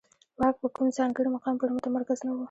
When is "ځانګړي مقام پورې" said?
0.97-1.75